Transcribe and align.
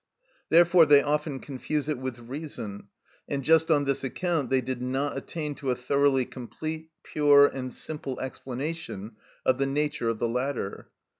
Therefore 0.49 0.87
they 0.87 1.03
often 1.03 1.39
confuse 1.39 1.87
it 1.87 1.99
with 1.99 2.17
reason, 2.17 2.87
and 3.29 3.43
just 3.43 3.69
on 3.69 3.85
this 3.85 4.03
account 4.03 4.49
they 4.49 4.59
did 4.59 4.81
not 4.81 5.15
attain 5.15 5.53
to 5.53 5.69
a 5.69 5.75
thoroughly 5.75 6.25
complete, 6.25 6.89
pure, 7.03 7.45
and 7.45 7.71
simple 7.71 8.19
explanation 8.19 9.15
of 9.45 9.59
the 9.59 9.67
nature 9.67 10.09
of 10.09 10.17
the 10.17 10.27
latter. 10.27 10.89